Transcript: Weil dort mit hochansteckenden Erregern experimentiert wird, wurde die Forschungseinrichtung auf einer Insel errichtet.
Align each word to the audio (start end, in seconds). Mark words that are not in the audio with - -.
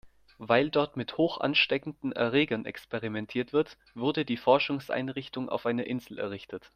Weil 0.39 0.71
dort 0.71 0.97
mit 0.97 1.19
hochansteckenden 1.19 2.11
Erregern 2.11 2.65
experimentiert 2.65 3.53
wird, 3.53 3.77
wurde 3.93 4.25
die 4.25 4.35
Forschungseinrichtung 4.35 5.47
auf 5.47 5.67
einer 5.67 5.85
Insel 5.85 6.17
errichtet. 6.17 6.67